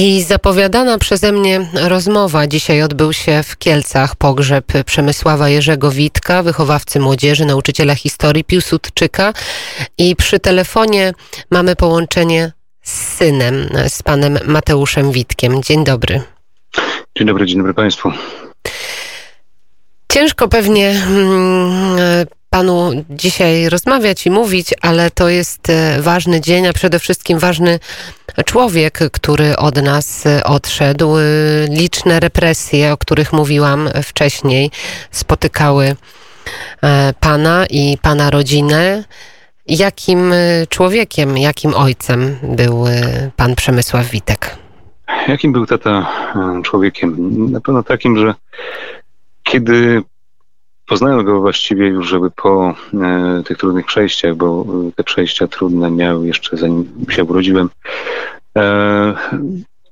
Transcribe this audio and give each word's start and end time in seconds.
I 0.00 0.22
zapowiadana 0.22 0.98
przeze 0.98 1.32
mnie 1.32 1.68
rozmowa 1.74 2.46
dzisiaj 2.46 2.82
odbył 2.82 3.12
się 3.12 3.42
w 3.42 3.58
Kielcach. 3.58 4.16
Pogrzeb 4.16 4.66
Przemysława 4.86 5.48
Jerzego 5.48 5.90
Witka, 5.90 6.42
wychowawcy 6.42 7.00
młodzieży, 7.00 7.44
nauczyciela 7.44 7.94
historii 7.94 8.44
Piłsudczyka. 8.44 9.32
I 9.98 10.16
przy 10.16 10.40
telefonie 10.40 11.12
mamy 11.50 11.76
połączenie 11.76 12.52
z 12.82 13.16
synem, 13.16 13.68
z 13.88 14.02
panem 14.02 14.38
Mateuszem 14.46 15.12
Witkiem. 15.12 15.62
Dzień 15.62 15.84
dobry. 15.84 16.22
Dzień 17.16 17.26
dobry, 17.26 17.46
dzień 17.46 17.58
dobry 17.58 17.74
Państwu. 17.74 18.12
Ciężko 20.12 20.48
pewnie 20.48 20.94
hmm, 20.94 22.26
panu 22.50 22.90
dzisiaj 23.10 23.68
rozmawiać 23.68 24.26
i 24.26 24.30
mówić, 24.30 24.74
ale 24.82 25.10
to 25.10 25.28
jest 25.28 25.70
e, 25.70 26.02
ważny 26.02 26.40
dzień, 26.40 26.66
a 26.66 26.72
przede 26.72 26.98
wszystkim 26.98 27.38
ważny 27.38 27.78
człowiek, 28.44 28.98
który 29.12 29.56
od 29.56 29.82
nas 29.82 30.26
e, 30.26 30.44
odszedł. 30.44 31.18
E, 31.18 31.22
liczne 31.70 32.20
represje, 32.20 32.92
o 32.92 32.96
których 32.96 33.32
mówiłam 33.32 33.88
wcześniej, 34.02 34.70
spotykały 35.10 35.96
pana 37.20 37.66
i 37.70 37.98
pana 38.02 38.30
rodzinę. 38.30 39.04
Jakim 39.66 40.32
człowiekiem, 40.68 41.38
jakim 41.38 41.74
ojcem 41.74 42.36
był 42.42 42.84
pan 43.36 43.54
Przemysław 43.54 44.10
Witek? 44.10 44.56
Jakim 45.28 45.52
był 45.52 45.66
tata 45.66 46.06
człowiekiem? 46.64 47.16
Na 47.52 47.60
pewno 47.60 47.82
takim, 47.82 48.18
że 48.18 48.34
kiedy 49.42 50.02
Poznałem 50.88 51.24
go 51.24 51.40
właściwie 51.40 51.86
już, 51.86 52.08
żeby 52.08 52.30
po 52.30 52.74
e, 52.94 53.42
tych 53.44 53.58
trudnych 53.58 53.86
przejściach, 53.86 54.34
bo 54.34 54.66
e, 54.88 54.92
te 54.92 55.04
przejścia 55.04 55.46
trudne 55.46 55.90
miał 55.90 56.24
jeszcze 56.24 56.56
zanim 56.56 57.06
się 57.10 57.24
urodziłem, 57.24 57.70
e, 58.56 59.14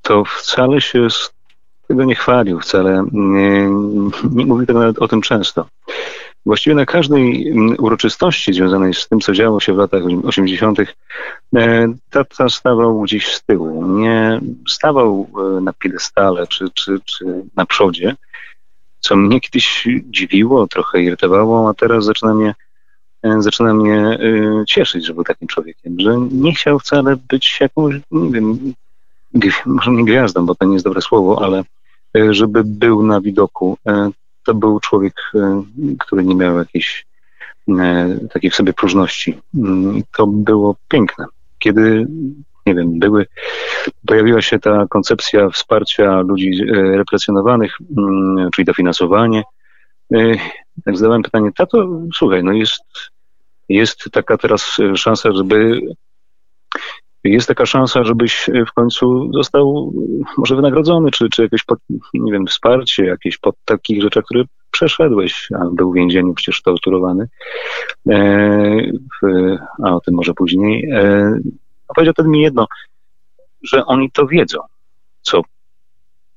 to 0.01 0.23
wcale 0.25 0.81
się 0.81 1.09
z 1.09 1.31
tego 1.87 2.03
nie 2.03 2.15
chwalił, 2.15 2.59
wcale 2.59 3.05
nie, 3.11 3.69
nie 4.31 4.45
mówił 4.45 4.65
tego 4.65 4.79
nawet 4.79 4.99
o 4.99 5.07
tym 5.07 5.21
często. 5.21 5.65
Właściwie 6.45 6.75
na 6.75 6.85
każdej 6.85 7.53
uroczystości 7.79 8.53
związanej 8.53 8.93
z 8.93 9.07
tym, 9.07 9.19
co 9.19 9.33
działo 9.33 9.59
się 9.59 9.73
w 9.73 9.77
latach 9.77 10.03
80., 10.23 10.79
e, 10.79 11.93
tata 12.09 12.49
stawał 12.49 13.01
gdzieś 13.01 13.27
z 13.33 13.43
tyłu. 13.43 13.97
Nie 13.99 14.39
stawał 14.67 15.27
e, 15.57 15.61
na 15.61 15.73
piedestale 15.73 16.47
czy, 16.47 16.65
czy, 16.73 16.99
czy 17.05 17.25
na 17.55 17.65
przodzie, 17.65 18.15
co 18.99 19.15
mnie 19.15 19.41
kiedyś 19.41 19.87
dziwiło, 20.09 20.67
trochę 20.67 21.01
irytowało, 21.01 21.69
a 21.69 21.73
teraz 21.73 22.05
zaczyna 22.05 22.33
mnie, 22.33 22.55
e, 23.23 23.41
zaczyna 23.41 23.73
mnie 23.73 24.19
y, 24.21 24.65
cieszyć, 24.67 25.05
że 25.05 25.13
był 25.13 25.23
takim 25.23 25.47
człowiekiem, 25.47 25.99
że 25.99 26.17
nie 26.31 26.53
chciał 26.53 26.79
wcale 26.79 27.15
być 27.29 27.57
jakąś, 27.61 27.95
nie 28.11 28.31
wiem, 28.31 28.73
może 29.65 29.91
nie 29.91 30.05
gwiazdą, 30.05 30.45
bo 30.45 30.55
to 30.55 30.65
nie 30.65 30.73
jest 30.73 30.85
dobre 30.85 31.01
słowo, 31.01 31.43
ale 31.43 31.63
e, 32.17 32.33
żeby 32.33 32.63
był 32.63 33.03
na 33.03 33.21
widoku. 33.21 33.77
To 34.45 34.53
był 34.53 34.79
człowiek, 34.79 35.31
który 35.99 36.23
nie 36.23 36.35
miał 36.35 36.57
jakiejś 36.57 37.05
takiej 38.33 38.51
w 38.51 38.55
sobie 38.55 38.73
próżności. 38.73 39.37
Mm, 39.55 40.03
to 40.17 40.27
było 40.27 40.75
piękne. 40.87 41.25
Kiedy 41.59 42.07
nie 42.67 42.75
wiem, 42.75 42.99
były, 42.99 43.25
pojawiła 44.07 44.41
się 44.41 44.59
ta 44.59 44.85
koncepcja 44.89 45.49
wsparcia 45.49 46.21
ludzi 46.21 46.51
e, 46.69 46.73
represjonowanych, 46.97 47.77
mm, 47.97 48.49
czyli 48.55 48.65
dofinansowanie. 48.65 49.43
Tak 50.85 50.97
zadałem 50.97 51.23
pytanie, 51.23 51.49
tato, 51.57 51.87
słuchaj, 52.15 52.43
no 52.43 52.51
jest, 52.51 52.83
jest 53.69 54.03
taka 54.11 54.37
teraz 54.37 54.77
szansa, 54.95 55.31
żeby 55.31 55.81
jest 57.23 57.47
taka 57.47 57.65
szansa, 57.65 58.03
żebyś 58.03 58.49
w 58.67 58.73
końcu 58.73 59.31
został 59.33 59.93
może 60.37 60.55
wynagrodzony, 60.55 61.11
czy, 61.11 61.29
czy 61.29 61.43
jakieś, 61.43 61.63
pod, 61.63 61.79
nie 62.13 62.31
wiem, 62.31 62.47
wsparcie, 62.47 63.05
jakieś 63.05 63.37
pod 63.37 63.55
takich 63.65 64.01
rzeczach, 64.01 64.23
które 64.25 64.43
przeszedłeś, 64.71 65.47
a 65.59 65.65
był 65.71 65.91
w 65.91 65.95
więzieniu 65.95 66.33
przecież 66.33 66.61
torturowany, 66.61 67.27
e, 68.09 68.91
w, 68.91 69.27
a 69.83 69.95
o 69.95 69.99
tym 69.99 70.15
może 70.15 70.33
później. 70.33 70.89
E, 70.91 71.39
a 71.87 71.93
powiedział 71.93 72.13
wtedy 72.13 72.29
mi 72.29 72.41
jedno, 72.41 72.67
że 73.61 73.85
oni 73.85 74.11
to 74.11 74.27
wiedzą, 74.27 74.59
co 75.21 75.41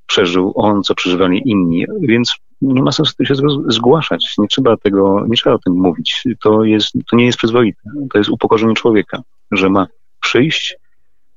przeżył 0.07 0.53
on, 0.55 0.83
co 0.83 0.95
przeżywali 0.95 1.43
inni, 1.45 1.87
więc 2.01 2.35
nie 2.63 2.83
ma 2.83 2.93
sensu 2.93 3.25
się 3.25 3.35
zgłaszać, 3.69 4.35
nie 4.39 4.49
trzeba 4.49 4.77
tego, 4.77 5.27
nie 5.29 5.37
trzeba 5.37 5.57
o 5.57 5.59
tym 5.59 5.73
mówić. 5.73 6.25
To, 6.41 6.65
jest, 6.65 6.93
to 7.11 7.17
nie 7.17 7.27
jest 7.27 7.39
przyzwoite, 7.39 7.83
to 8.13 8.19
jest 8.19 8.31
upokorzenie 8.31 8.75
człowieka, 8.75 9.23
że 9.51 9.71
ma 9.71 9.87
przyjść, 10.21 10.77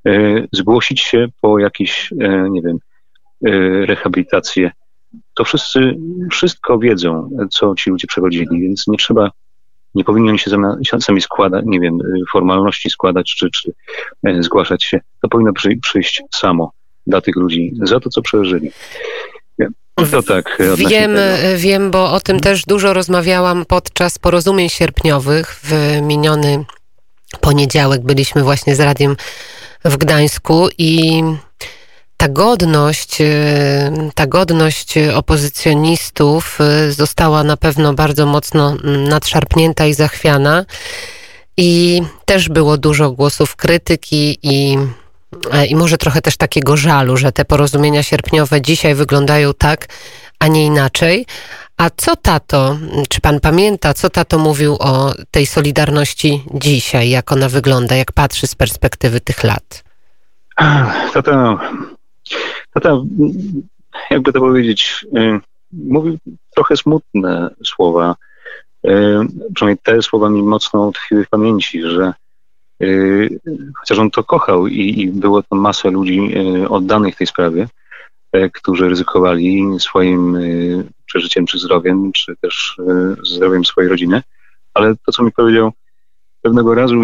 e, 0.06 0.12
zgłosić 0.52 1.02
się 1.02 1.28
po 1.42 1.60
jakieś, 1.60 2.14
e, 2.20 2.50
nie 2.50 2.62
wiem, 2.62 2.78
e, 3.46 3.50
rehabilitację. 3.86 4.72
To 5.34 5.44
wszyscy, 5.44 5.98
wszystko 6.32 6.80
wiedzą, 6.80 7.30
co 7.52 7.76
ci 7.76 7.90
ludzie 7.90 8.08
przechodzili, 8.08 8.62
więc 8.62 8.88
nie 8.88 8.98
trzeba 8.98 9.32
nie 9.96 10.04
powinni 10.04 10.30
oni 10.30 10.40
się 10.40 11.02
sami 11.02 11.22
składać, 11.22 11.64
nie 11.66 11.80
wiem, 11.80 12.02
y, 12.02 12.24
formalności 12.32 12.90
składać 12.90 13.36
czy, 13.38 13.50
czy 13.52 13.74
e, 14.24 14.44
zgłaszać 14.44 14.84
się. 14.84 15.00
To 15.22 15.30
powinno 15.30 15.54
przy, 15.54 15.78
przyjść 15.82 16.22
samo 16.36 16.72
dla 17.08 17.22
tych 17.22 17.36
ludzi 17.36 17.74
za 17.84 18.00
to, 18.00 18.10
co 18.10 18.22
przeżyli. 18.22 18.72
To 19.96 20.24
tak. 20.24 20.58
Wiem, 20.78 21.12
wiem, 21.58 21.92
bo 21.92 22.12
o 22.12 22.20
tym 22.20 22.40
też 22.40 22.66
dużo 22.66 22.94
rozmawiałam 22.94 23.66
podczas 23.66 24.20
porozumień 24.20 24.70
sierpniowych. 24.70 25.60
W 25.64 26.02
miniony 26.02 26.66
poniedziałek 27.42 28.02
byliśmy 28.02 28.44
właśnie 28.44 28.76
z 28.76 28.80
radiem 28.80 29.16
w 29.86 29.98
Gdańsku 29.98 30.68
i 30.78 31.24
ta 32.24 32.30
godność, 32.30 33.22
y, 33.22 34.12
ta 34.16 34.28
godność 34.28 34.98
opozycjonistów 35.16 36.60
y, 36.62 36.92
została 36.92 37.44
na 37.44 37.58
pewno 37.58 37.94
bardzo 37.94 38.26
mocno 38.26 38.78
mm, 38.84 39.04
nadszarpnięta 39.04 39.86
i 39.86 39.94
zachwiana. 39.94 40.66
I 41.58 42.02
też 42.26 42.50
było 42.50 42.78
dużo 42.78 43.12
głosów 43.12 43.56
krytyki 43.56 44.38
i, 44.44 44.78
e, 45.52 45.66
i 45.66 45.76
może 45.76 45.98
trochę 45.98 46.22
też 46.22 46.38
takiego 46.38 46.78
żalu, 46.78 47.18
że 47.18 47.32
te 47.32 47.46
porozumienia 47.46 48.04
sierpniowe 48.04 48.62
dzisiaj 48.62 48.96
wyglądają 48.96 49.54
tak, 49.54 49.88
a 50.40 50.48
nie 50.48 50.66
inaczej. 50.66 51.26
A 51.78 51.90
co 51.98 52.16
tato, 52.16 52.78
czy 53.10 53.22
pan 53.22 53.40
pamięta, 53.40 53.94
co 53.94 54.10
tato 54.10 54.38
mówił 54.38 54.78
o 54.80 55.14
tej 55.32 55.46
solidarności 55.46 56.44
dzisiaj, 56.54 57.10
jak 57.10 57.32
ona 57.32 57.50
wygląda, 57.50 57.96
jak 57.96 58.12
patrzy 58.12 58.48
z 58.48 58.56
perspektywy 58.56 59.20
tych 59.20 59.44
lat? 59.44 59.84
Tato 61.14 61.60
Tata, 62.74 62.98
jakby 64.10 64.34
to 64.34 64.40
powiedzieć, 64.40 65.06
y, 65.18 65.40
mówił 65.72 66.18
trochę 66.56 66.78
smutne 66.78 67.50
słowa. 67.66 68.16
Y, 68.86 68.90
przynajmniej 69.56 69.78
te 69.84 70.02
słowa 70.02 70.30
mi 70.30 70.44
mocno 70.44 70.92
tkwiły 70.92 71.26
w 71.26 71.30
pamięci, 71.30 71.82
że 71.82 72.14
y, 72.84 73.40
chociaż 73.80 74.00
on 74.00 74.12
to 74.12 74.24
kochał 74.24 74.68
i, 74.68 75.02
i 75.02 75.08
było 75.08 75.44
to 75.44 75.56
masę 75.56 75.92
ludzi 75.92 76.36
oddanych 76.70 77.16
tej 77.16 77.28
sprawie, 77.28 77.68
którzy 78.54 78.90
ryzykowali 78.90 79.66
swoim 79.80 80.38
przeżyciem 81.06 81.46
czy 81.46 81.60
zdrowiem, 81.60 82.12
czy 82.12 82.36
też 82.42 82.78
zdrowiem 83.24 83.66
swojej 83.66 83.90
rodziny. 83.90 84.22
Ale 84.74 84.96
to, 85.06 85.12
co 85.12 85.24
mi 85.24 85.32
powiedział 85.32 85.72
pewnego 86.42 86.76
razu 86.76 86.96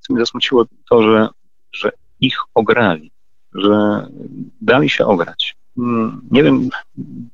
co 0.00 0.12
mnie 0.12 0.22
zasmuciło, 0.22 0.66
to, 0.90 1.02
że, 1.02 1.28
że 1.72 1.92
ich 2.20 2.38
ograli 2.54 3.10
że 3.54 4.06
dali 4.60 4.90
się 4.90 5.06
ograć. 5.06 5.56
Nie 6.30 6.42
wiem, 6.42 6.68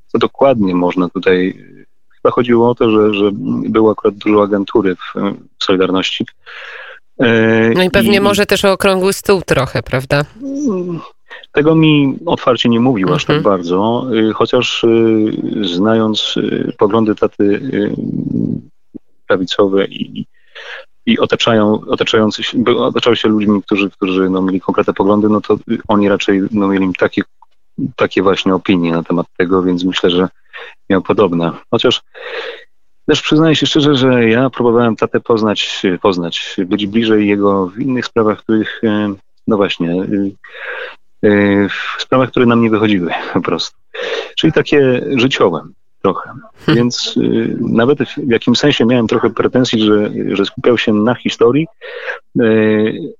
co 0.07 0.17
dokładnie 0.17 0.75
można 0.75 1.09
tutaj. 1.09 1.65
Chyba 2.09 2.31
chodziło 2.31 2.69
o 2.69 2.75
to, 2.75 2.91
że, 2.91 3.13
że 3.13 3.29
było 3.69 3.91
akurat 3.91 4.15
dużo 4.15 4.43
agentury 4.43 4.95
w, 4.95 5.13
w 5.59 5.63
Solidarności. 5.63 6.25
E, 7.19 7.69
no 7.69 7.83
i 7.83 7.89
pewnie 7.89 8.17
I, 8.17 8.21
może 8.21 8.45
też 8.45 8.65
o 8.65 8.71
okrągły 8.71 9.13
stół 9.13 9.41
trochę, 9.41 9.83
prawda? 9.83 10.25
Tego 11.51 11.75
mi 11.75 12.17
otwarcie 12.25 12.69
nie 12.69 12.79
mówił 12.79 13.13
aż 13.13 13.25
tak 13.25 13.35
mhm. 13.35 13.57
bardzo, 13.57 14.07
y, 14.13 14.33
chociaż 14.33 14.83
y, 14.83 15.31
znając 15.61 16.37
y, 16.37 16.73
poglądy 16.77 17.15
taty 17.15 17.61
prawicowe 19.27 19.85
i, 19.85 20.25
i 21.05 21.19
otaczają, 21.19 21.81
otaczający 21.87 22.43
się, 22.43 22.63
otaczały 22.77 23.15
się 23.15 23.29
ludźmi, 23.29 23.61
którzy, 23.63 23.89
którzy 23.89 24.29
no, 24.29 24.41
mieli 24.41 24.61
konkretne 24.61 24.93
poglądy, 24.93 25.29
no 25.29 25.41
to 25.41 25.57
oni 25.87 26.09
raczej 26.09 26.41
no, 26.51 26.67
mieli 26.67 26.93
takie, 26.99 27.21
takie 27.95 28.21
właśnie 28.21 28.55
opinie 28.55 28.91
na 28.91 29.03
temat 29.03 29.27
tego, 29.37 29.63
więc 29.63 29.83
myślę, 29.83 30.09
że 30.09 30.27
miał 30.89 31.01
podobne. 31.01 31.51
Chociaż 31.71 32.01
też 33.05 33.21
przyznaję 33.21 33.55
się 33.55 33.65
szczerze, 33.65 33.95
że 33.95 34.29
ja 34.29 34.49
próbowałem 34.49 34.95
tatę 34.95 35.19
poznać, 35.19 35.83
poznać, 36.01 36.55
być 36.65 36.87
bliżej 36.87 37.27
jego 37.27 37.67
w 37.67 37.79
innych 37.79 38.05
sprawach, 38.05 38.39
których, 38.39 38.81
e, 38.83 39.13
no 39.47 39.57
właśnie, 39.57 39.91
e, 39.91 40.05
e, 41.29 41.69
w 41.69 42.01
sprawach, 42.01 42.29
które 42.31 42.45
nam 42.45 42.61
nie 42.61 42.69
wychodziły 42.69 43.11
po 43.33 43.41
prostu. 43.41 43.77
Czyli 44.35 44.53
takie 44.53 45.01
życiowe 45.15 45.61
trochę. 46.05 46.29
Hmm. 46.29 46.75
Więc 46.75 47.17
y, 47.17 47.57
nawet 47.59 47.99
w 47.99 48.31
jakimś 48.31 48.57
sensie 48.57 48.85
miałem 48.85 49.07
trochę 49.07 49.29
pretensji, 49.29 49.81
że, 49.81 50.11
że 50.31 50.45
skupiał 50.45 50.77
się 50.77 50.93
na 50.93 51.15
historii, 51.15 51.67
y, 52.41 53.13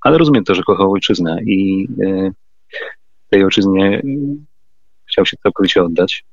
ale 0.00 0.18
rozumiem 0.18 0.44
to, 0.44 0.54
że 0.54 0.62
kochał 0.62 0.92
ojczyznę 0.92 1.38
i, 1.46 1.88
y, 2.02 2.32
tej 3.30 3.44
ojczyźnie 3.44 4.02
chciał 5.08 5.26
się 5.26 5.36
całkowicie 5.42 5.82
oddać. 5.82 6.24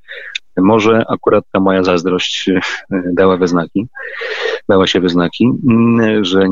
Może 0.57 1.03
akurat 1.09 1.43
ta 1.51 1.59
moja 1.59 1.83
zazdrość 1.83 2.49
dała 3.13 3.37
we 3.37 3.47
znaki, 3.47 3.87
dała 4.69 4.87
się 4.87 4.99
we 4.99 5.09
znaki, 5.09 5.49
że 6.21 6.47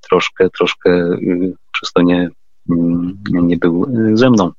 troszkę, 0.00 0.50
troszkę 0.50 1.18
przez 1.72 1.92
to 1.92 2.02
nie, 2.02 2.28
nie 3.28 3.56
był 3.56 3.86
ze 4.14 4.30
mną. 4.30 4.50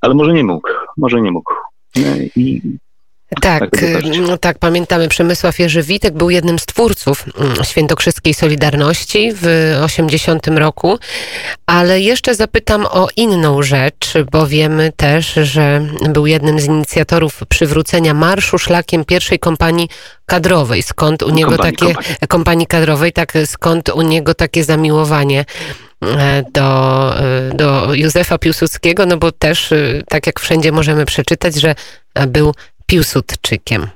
Ale 0.00 0.14
może 0.14 0.32
nie 0.32 0.44
mógł, 0.44 0.68
może 0.96 1.20
nie 1.20 1.30
mógł. 1.30 1.54
I 2.36 2.60
tak, 3.40 3.70
tak, 3.70 3.70
no 4.28 4.38
tak, 4.38 4.58
pamiętamy. 4.58 5.08
Przemysław 5.08 5.58
Jerzy 5.58 5.82
Witek 5.82 6.14
był 6.14 6.30
jednym 6.30 6.58
z 6.58 6.66
twórców 6.66 7.24
mm, 7.40 7.64
Świętokrzyskiej 7.64 8.34
Solidarności 8.34 9.32
w 9.34 9.46
80 9.84 10.46
roku, 10.46 10.98
ale 11.66 12.00
jeszcze 12.00 12.34
zapytam 12.34 12.86
o 12.86 13.08
inną 13.16 13.62
rzecz, 13.62 14.12
bo 14.32 14.46
wiemy 14.46 14.92
też, 14.96 15.32
że 15.34 15.86
był 16.08 16.26
jednym 16.26 16.60
z 16.60 16.64
inicjatorów 16.64 17.40
przywrócenia 17.48 18.14
marszu 18.14 18.58
szlakiem 18.58 19.04
pierwszej 19.04 19.38
kompanii 19.38 19.88
kadrowej. 20.26 20.82
Skąd 20.82 21.22
u 21.22 21.30
niego 21.30 21.50
kompanii, 21.50 21.76
takie 21.76 21.94
kompanii. 21.94 22.28
kompanii 22.28 22.66
kadrowej, 22.66 23.12
tak 23.12 23.32
skąd 23.46 23.88
u 23.88 24.02
niego 24.02 24.34
takie 24.34 24.64
zamiłowanie 24.64 25.44
do, 26.52 27.18
e, 27.18 27.54
do 27.54 27.94
Józefa 27.94 28.38
Piłsudskiego, 28.38 29.06
no 29.06 29.16
bo 29.16 29.32
też, 29.32 29.72
e, 29.72 30.02
tak 30.08 30.26
jak 30.26 30.40
wszędzie 30.40 30.72
możemy 30.72 31.04
przeczytać, 31.04 31.54
że 31.54 31.74
był 32.28 32.54
Piłsudczykiem. 32.86 33.88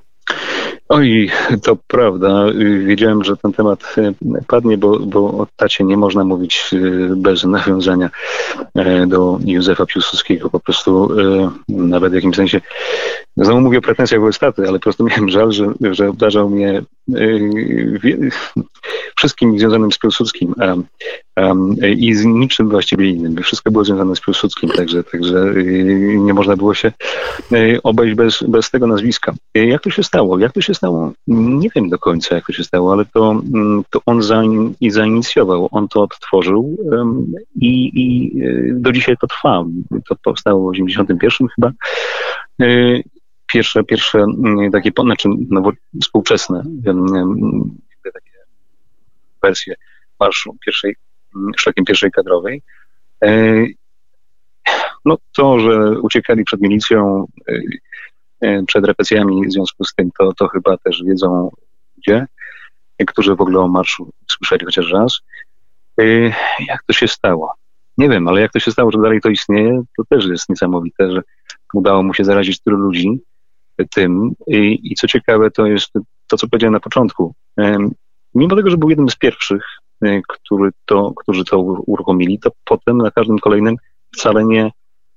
Oj, 0.94 1.30
to 1.62 1.76
prawda. 1.86 2.44
Wiedziałem, 2.86 3.24
że 3.24 3.36
ten 3.36 3.52
temat 3.52 3.94
e, 3.98 4.12
padnie, 4.46 4.78
bo, 4.78 4.98
bo 4.98 5.18
o 5.20 5.46
tacie 5.56 5.84
nie 5.84 5.96
można 5.96 6.24
mówić 6.24 6.70
e, 6.72 7.16
bez 7.16 7.44
nawiązania 7.44 8.10
e, 8.74 9.06
do 9.06 9.38
Józefa 9.44 9.86
Piłsudskiego. 9.86 10.50
Po 10.50 10.60
prostu 10.60 11.08
nawet 11.68 12.12
w 12.12 12.14
jakimś 12.14 12.36
sensie, 12.36 12.60
znowu 13.36 13.60
mówię 13.60 13.78
o 13.78 13.82
pretensjach 13.82 14.20
wobec 14.20 14.38
taty, 14.38 14.62
ale 14.68 14.78
po 14.78 14.82
prostu 14.82 15.04
miałem 15.04 15.28
żal, 15.28 15.52
że, 15.52 15.66
że 15.80 16.08
obdarzał 16.08 16.50
mnie 16.50 16.82
wszystkim 19.16 19.58
związanym 19.58 19.92
z 19.92 19.98
Piłsudskim 19.98 20.54
i 21.96 22.14
z 22.14 22.24
niczym 22.24 22.68
właściwie 22.68 23.08
innym. 23.08 23.42
Wszystko 23.42 23.70
było 23.70 23.84
związane 23.84 24.16
z 24.16 24.20
Piłsudskim, 24.20 24.70
także, 24.70 25.04
także 25.04 25.54
nie 26.18 26.34
można 26.34 26.56
było 26.56 26.74
się 26.74 26.92
obejść 27.82 28.14
bez, 28.14 28.42
bez 28.48 28.70
tego 28.70 28.86
nazwiska. 28.86 29.34
Jak 29.54 29.82
to 29.82 29.90
się 29.90 30.02
stało? 30.02 30.38
Jak 30.38 30.52
to 30.52 30.60
się 30.60 30.74
stało? 30.74 30.83
Nie 31.26 31.68
wiem 31.74 31.88
do 31.88 31.98
końca, 31.98 32.34
jak 32.34 32.46
to 32.46 32.52
się 32.52 32.64
stało, 32.64 32.92
ale 32.92 33.04
to, 33.04 33.30
mm, 33.30 33.84
to 33.90 34.00
on 34.06 34.22
za, 34.22 34.42
i 34.80 34.90
zainicjował, 34.90 35.68
on 35.70 35.88
to 35.88 36.02
odtworzył 36.02 36.76
i, 37.60 37.90
i 37.94 38.32
e, 38.42 38.74
do 38.74 38.92
dzisiaj 38.92 39.16
to 39.20 39.26
trwa. 39.26 39.64
To 40.08 40.16
powstało 40.24 40.64
w 40.64 40.70
81 40.70 41.48
chyba. 41.54 41.72
E, 42.60 42.66
pierwsze, 43.46 43.84
pierwsze 43.84 44.18
mm, 44.18 44.70
takie, 44.70 44.90
znaczy 45.02 45.28
no, 45.50 45.72
współczesne 46.02 46.62
takie 48.12 48.30
wersje 49.42 49.74
marszu 50.20 50.56
pierwszej, 50.64 50.96
mm, 51.36 51.52
szlakiem 51.56 51.84
pierwszej 51.84 52.10
kadrowej. 52.10 52.62
E, 53.24 53.64
no 55.04 55.16
to, 55.36 55.58
że 55.58 56.00
uciekali 56.00 56.44
przed 56.44 56.60
milicją, 56.60 57.26
przed 58.66 58.84
represjami 58.84 59.46
w 59.46 59.52
związku 59.52 59.84
z 59.84 59.94
tym, 59.94 60.10
to, 60.18 60.32
to 60.32 60.48
chyba 60.48 60.76
też 60.76 61.02
wiedzą 61.06 61.50
ludzie, 61.96 62.26
którzy 63.06 63.34
w 63.34 63.40
ogóle 63.40 63.60
o 63.60 63.68
marszu 63.68 64.10
słyszeli 64.30 64.64
chociaż 64.64 64.92
raz. 64.92 65.20
E, 66.00 66.04
jak 66.68 66.82
to 66.86 66.92
się 66.92 67.08
stało? 67.08 67.54
Nie 67.98 68.08
wiem, 68.08 68.28
ale 68.28 68.40
jak 68.40 68.52
to 68.52 68.58
się 68.58 68.70
stało, 68.70 68.90
że 68.90 68.98
dalej 68.98 69.20
to 69.20 69.28
istnieje, 69.28 69.82
to 69.96 70.04
też 70.04 70.26
jest 70.26 70.48
niesamowite, 70.48 71.12
że 71.12 71.22
udało 71.74 72.02
mu 72.02 72.14
się 72.14 72.24
zarazić 72.24 72.60
tylu 72.60 72.76
ludzi 72.76 73.20
tym. 73.90 74.32
I, 74.46 74.80
i 74.82 74.94
co 74.94 75.06
ciekawe, 75.06 75.50
to 75.50 75.66
jest 75.66 75.92
to, 76.26 76.36
co 76.36 76.48
powiedziałem 76.48 76.72
na 76.72 76.80
początku. 76.80 77.34
E, 77.58 77.88
mimo 78.34 78.56
tego, 78.56 78.70
że 78.70 78.76
był 78.76 78.90
jednym 78.90 79.10
z 79.10 79.16
pierwszych, 79.16 79.64
który 80.28 80.70
to, 80.84 81.12
którzy 81.16 81.44
to 81.44 81.58
uruchomili, 81.60 82.38
to 82.38 82.50
potem 82.64 82.98
na 82.98 83.10
każdym 83.10 83.38
kolejnym 83.38 83.76
wcale 84.16 84.44
nie, 84.44 84.70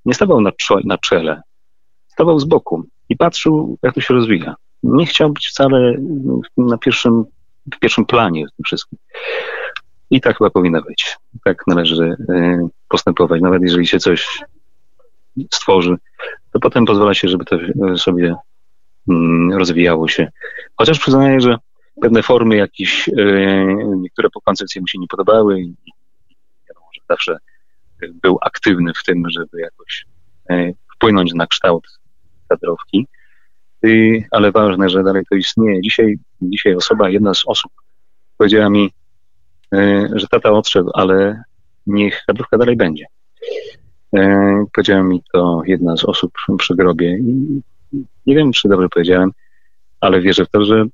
nie 0.04 0.14
stawał 0.14 0.40
na, 0.40 0.50
na 0.84 0.98
czele. 0.98 1.42
Stawał 2.08 2.40
z 2.40 2.44
boku 2.44 2.84
i 3.08 3.16
patrzył, 3.16 3.78
jak 3.82 3.94
to 3.94 4.00
się 4.00 4.14
rozwija. 4.14 4.54
Nie 4.82 5.06
chciał 5.06 5.30
być 5.32 5.48
wcale 5.48 5.94
na 6.56 6.78
pierwszym, 6.78 7.24
w 7.74 7.78
pierwszym 7.78 8.06
planie 8.06 8.46
w 8.46 8.56
tym 8.56 8.64
wszystkim. 8.64 8.98
I 10.10 10.20
tak 10.20 10.38
chyba 10.38 10.50
powinno 10.50 10.82
być. 10.82 11.16
Tak 11.44 11.62
należy 11.66 12.16
e, 12.28 12.68
postępować. 12.88 13.40
Nawet 13.42 13.62
jeżeli 13.62 13.86
się 13.86 13.98
coś 13.98 14.38
stworzy, 15.54 15.96
to 16.52 16.60
potem 16.60 16.84
pozwala 16.86 17.14
się, 17.14 17.28
żeby 17.28 17.44
to 17.44 17.58
sobie 17.96 18.34
mm, 19.08 19.58
rozwijało 19.58 20.08
się. 20.08 20.28
Chociaż 20.76 20.98
przyznaję, 20.98 21.40
że 21.40 21.56
pewne 22.00 22.22
formy 22.22 22.56
jakieś, 22.56 23.08
e, 23.08 23.12
niektóre 23.96 24.30
po 24.30 24.40
koncepcji 24.40 24.80
mu 24.80 24.86
się 24.86 24.98
nie 24.98 25.06
podobały 25.06 25.60
i 25.60 25.74
wiadomo, 26.68 26.86
że 26.94 27.00
zawsze 27.08 27.38
był 28.22 28.38
aktywny 28.42 28.92
w 28.94 29.04
tym, 29.04 29.22
żeby 29.30 29.60
jakoś 29.60 30.06
e, 30.50 30.72
wpłynąć 30.94 31.34
na 31.34 31.46
kształt 31.46 31.98
kadrowki, 32.48 33.06
ale 34.30 34.52
ważne, 34.52 34.88
że 34.88 35.02
dalej 35.02 35.22
to 35.30 35.36
istnieje. 35.36 35.80
Dzisiaj, 35.80 36.18
dzisiaj 36.42 36.74
osoba, 36.74 37.10
jedna 37.10 37.34
z 37.34 37.42
osób 37.46 37.72
powiedziała 38.38 38.70
mi, 38.70 38.90
y, 39.74 40.08
że 40.14 40.26
tata 40.30 40.50
odszedł, 40.50 40.90
ale 40.94 41.42
niech 41.86 42.22
kadrówka 42.26 42.58
dalej 42.58 42.76
będzie. 42.76 43.04
Y, 44.16 44.20
powiedziała 44.72 45.02
mi 45.02 45.22
to 45.32 45.62
jedna 45.66 45.96
z 45.96 46.04
osób 46.04 46.32
przy 46.58 46.76
grobie 46.76 47.18
i 47.18 47.60
nie 48.26 48.34
wiem, 48.34 48.52
czy 48.52 48.68
dobrze 48.68 48.88
powiedziałem, 48.88 49.30
ale 50.00 50.20
wierzę 50.20 50.44
w 50.44 50.50
to, 50.50 50.64
że 50.64 50.84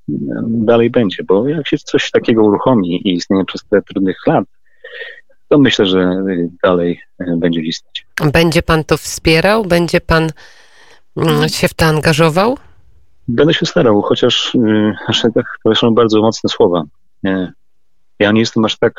dalej 0.48 0.90
będzie, 0.90 1.24
bo 1.24 1.48
jak 1.48 1.68
się 1.68 1.78
coś 1.78 2.10
takiego 2.10 2.42
uruchomi 2.42 3.08
i 3.08 3.14
istnieje 3.14 3.44
przez 3.44 3.64
te 3.64 3.82
trudnych 3.82 4.16
lat, 4.26 4.44
to 5.48 5.58
myślę, 5.58 5.86
że 5.86 6.24
dalej 6.62 7.00
będzie 7.36 7.60
istnieć. 7.60 8.06
Będzie 8.32 8.62
pan 8.62 8.84
to 8.84 8.96
wspierał? 8.96 9.64
Będzie 9.64 10.00
pan 10.00 10.30
się 11.48 11.68
w 11.68 11.74
to 11.74 11.84
angażował? 11.86 12.58
Będę 13.28 13.54
się 13.54 13.66
starał, 13.66 14.02
chociaż 14.02 14.56
tak, 15.34 15.58
to 15.64 15.74
są 15.74 15.94
bardzo 15.94 16.20
mocne 16.20 16.50
słowa. 16.50 16.82
Ja 18.18 18.32
nie 18.32 18.40
jestem 18.40 18.64
aż 18.64 18.78
tak, 18.78 18.92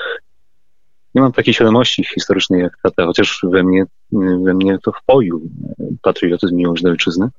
nie 1.16 1.22
mam 1.22 1.32
takiej 1.32 1.54
świadomości 1.54 2.04
historycznej 2.04 2.62
jak 2.62 2.78
tata, 2.84 3.06
chociaż 3.06 3.46
we 3.52 3.64
mnie, 3.64 3.86
we 4.44 4.54
mnie 4.54 4.78
to 4.84 4.92
wpoił 4.92 5.50
patriotyzm, 6.02 6.56
miłość 6.56 6.84
do 6.84 6.90
ojczyzny. 6.90 7.30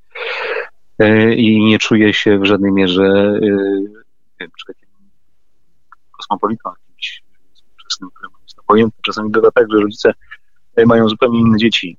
Yy, 0.98 1.34
I 1.34 1.64
nie 1.64 1.78
czuję 1.78 2.14
się 2.14 2.38
w 2.38 2.44
żadnej 2.44 2.72
mierze 2.72 3.38
yy, 3.42 4.48
człowiekiem 4.58 4.88
kosmopolitą, 6.10 6.70
jakimś 6.80 7.22
współczesnym, 7.54 8.10
którym 8.14 8.32
jest 8.42 8.58
obojętny. 8.58 9.00
Czasami 9.04 9.30
bywa 9.30 9.50
tak, 9.50 9.66
że 9.72 9.80
rodzice 9.80 10.12
mają 10.86 11.08
zupełnie 11.08 11.40
inne 11.40 11.58
dzieci 11.58 11.98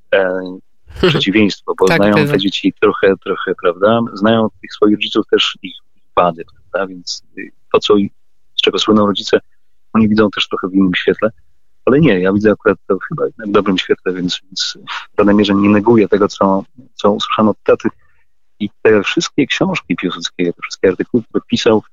przeciwieństwo, 1.01 1.73
bo 1.79 1.87
tak, 1.87 1.97
znają 1.97 2.27
te 2.27 2.37
dzieci 2.37 2.73
trochę, 2.81 3.13
trochę, 3.23 3.55
prawda? 3.61 4.01
Znają 4.13 4.47
tych 4.61 4.73
swoich 4.73 4.95
rodziców 4.95 5.25
też 5.31 5.57
ich 5.61 5.75
wady, 6.15 6.45
prawda? 6.45 6.87
Więc 6.87 7.23
to, 7.73 7.79
co, 7.79 7.95
z 8.55 8.61
czego 8.61 8.79
słyną 8.79 9.07
rodzice, 9.07 9.39
oni 9.93 10.09
widzą 10.09 10.29
też 10.29 10.47
trochę 10.47 10.67
w 10.67 10.73
innym 10.73 10.95
świetle. 10.95 11.29
Ale 11.85 11.99
nie, 11.99 12.19
ja 12.19 12.33
widzę 12.33 12.51
akurat 12.51 12.77
to 12.87 12.97
chyba 13.07 13.23
w 13.47 13.51
dobrym 13.51 13.77
świetle, 13.77 14.13
więc, 14.13 14.41
więc 14.43 14.77
w 14.85 15.17
żadnej 15.17 15.35
mierze 15.35 15.55
nie 15.55 15.69
neguję 15.69 16.07
tego, 16.07 16.27
co, 16.27 16.63
co 16.93 17.11
usłyszano 17.11 17.51
od 17.51 17.63
taty. 17.63 17.89
I 18.59 18.69
te 18.81 19.03
wszystkie 19.03 19.47
książki 19.47 19.95
Piłsudskiego, 19.95 20.53
te 20.53 20.61
wszystkie 20.61 20.89
artykuły, 20.89 21.23
które 21.23 21.41
pisał, 21.47 21.83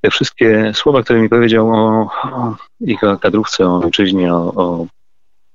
te 0.00 0.10
wszystkie 0.10 0.72
słowa, 0.74 1.02
które 1.02 1.20
mi 1.20 1.28
powiedział 1.28 1.70
o, 1.70 2.10
o 2.22 2.56
ich 2.80 3.00
kadrówce, 3.20 3.66
o 3.66 3.80
ojczyźnie, 3.82 4.34
o, 4.34 4.54
o 4.54 4.86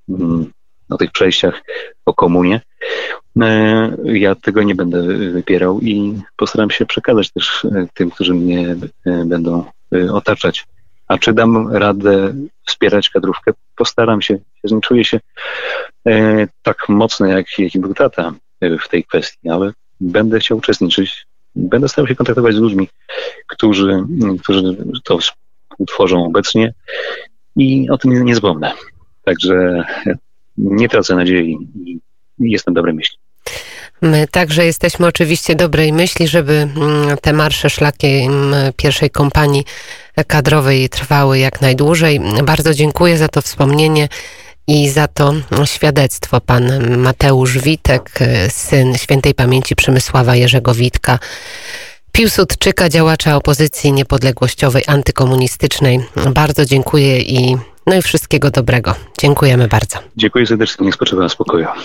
mm, 0.09 0.51
o 0.89 0.97
tych 0.97 1.11
przejściach 1.11 1.61
o 2.05 2.13
komunie. 2.13 2.61
E, 3.41 3.97
ja 4.03 4.35
tego 4.35 4.63
nie 4.63 4.75
będę 4.75 5.03
wypierał 5.31 5.79
i 5.81 6.21
postaram 6.35 6.71
się 6.71 6.85
przekazać 6.85 7.31
też 7.31 7.65
e, 7.65 7.87
tym, 7.93 8.11
którzy 8.11 8.33
mnie 8.33 8.75
e, 9.05 9.25
będą 9.25 9.63
otaczać. 10.11 10.65
A 11.07 11.17
czy 11.17 11.33
dam 11.33 11.75
radę 11.75 12.33
wspierać 12.65 13.09
kadrówkę? 13.09 13.51
Postaram 13.75 14.21
się. 14.21 14.37
Nie 14.63 14.81
czuję 14.81 15.05
się 15.05 15.19
tak 16.61 16.89
mocno, 16.89 17.25
jak, 17.25 17.59
jak 17.59 17.71
był 17.75 17.93
tata 17.93 18.33
w 18.61 18.89
tej 18.89 19.03
kwestii, 19.03 19.49
ale 19.49 19.71
będę 20.01 20.39
chciał 20.39 20.57
uczestniczyć. 20.57 21.25
Będę 21.55 21.89
starał 21.89 22.07
się 22.07 22.15
kontaktować 22.15 22.55
z 22.55 22.59
ludźmi, 22.59 22.89
którzy, 23.47 24.03
którzy 24.43 24.77
to 25.03 25.19
utworzą 25.77 26.25
obecnie 26.25 26.73
i 27.55 27.89
o 27.89 27.97
tym 27.97 28.13
nie, 28.13 28.19
nie 28.19 28.35
zapomnę. 28.35 28.71
Także 29.23 29.83
nie 30.57 30.89
tracę 30.89 31.15
nadziei 31.15 31.57
i 31.85 31.99
jestem 32.39 32.73
dobrej 32.73 32.93
myśli. 32.93 33.17
My 34.01 34.27
także 34.31 34.65
jesteśmy 34.65 35.07
oczywiście 35.07 35.55
dobrej 35.55 35.93
myśli, 35.93 36.27
żeby 36.27 36.53
mm, 36.53 37.17
te 37.21 37.33
marsze 37.33 37.69
szlakiem 37.69 38.55
pierwszej 38.77 39.09
kompanii 39.09 39.63
kadrowej 40.27 40.89
trwały 40.89 41.39
jak 41.39 41.61
najdłużej. 41.61 42.21
Bardzo 42.43 42.73
dziękuję 42.73 43.17
za 43.17 43.27
to 43.27 43.41
wspomnienie 43.41 44.07
i 44.67 44.89
za 44.89 45.07
to 45.07 45.33
świadectwo. 45.65 46.41
Pan 46.41 46.97
Mateusz 46.97 47.57
Witek, 47.57 48.09
syn 48.49 48.97
świętej 48.97 49.33
pamięci 49.33 49.75
Przemysława 49.75 50.35
Jerzego 50.35 50.73
Witka, 50.73 51.19
Piłsudczyka, 52.11 52.89
działacza 52.89 53.35
opozycji 53.35 53.93
niepodległościowej, 53.93 54.83
antykomunistycznej. 54.87 55.99
Bardzo 56.33 56.65
dziękuję 56.65 57.21
i 57.21 57.57
no 57.87 57.95
i 57.95 58.01
wszystkiego 58.01 58.51
dobrego. 58.51 58.95
Dziękujemy 59.17 59.67
bardzo. 59.67 59.99
Dziękuję 60.17 60.47
serdecznie, 60.47 60.85
niech 60.85 60.95
spoczywa 60.95 61.21
na 61.21 61.29
spokoju. 61.29 61.67